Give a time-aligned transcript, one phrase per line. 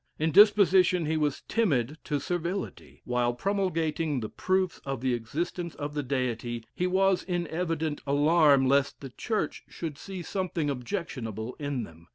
[0.17, 3.03] In disposition he was timid to servility.
[3.05, 8.65] While promulgating the proofs of the existence of the Deity, he was in evident alarm
[8.65, 12.07] lest the Church should see something objectionable in them.